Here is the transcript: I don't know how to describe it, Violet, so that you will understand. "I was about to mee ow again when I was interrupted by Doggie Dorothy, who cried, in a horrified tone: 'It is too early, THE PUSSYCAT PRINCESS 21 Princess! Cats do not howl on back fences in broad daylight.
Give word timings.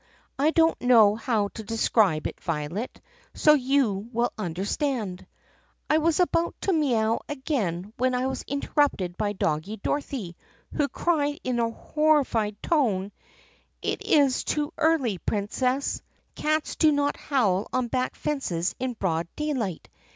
I 0.39 0.49
don't 0.49 0.81
know 0.81 1.13
how 1.15 1.49
to 1.49 1.63
describe 1.63 2.25
it, 2.25 2.41
Violet, 2.41 2.99
so 3.35 3.51
that 3.53 3.59
you 3.59 4.09
will 4.11 4.33
understand. 4.35 5.27
"I 5.91 5.99
was 5.99 6.19
about 6.19 6.55
to 6.61 6.73
mee 6.73 6.95
ow 6.95 7.19
again 7.29 7.93
when 7.97 8.15
I 8.15 8.25
was 8.25 8.41
interrupted 8.47 9.15
by 9.15 9.33
Doggie 9.33 9.77
Dorothy, 9.77 10.37
who 10.73 10.87
cried, 10.87 11.39
in 11.43 11.59
a 11.59 11.69
horrified 11.69 12.57
tone: 12.63 13.11
'It 13.83 14.01
is 14.01 14.43
too 14.43 14.73
early, 14.75 15.17
THE 15.17 15.19
PUSSYCAT 15.19 15.25
PRINCESS 15.27 15.61
21 15.99 16.01
Princess! 16.01 16.01
Cats 16.33 16.75
do 16.77 16.91
not 16.91 17.15
howl 17.17 17.67
on 17.71 17.87
back 17.87 18.15
fences 18.15 18.73
in 18.79 18.93
broad 18.93 19.27
daylight. 19.35 19.87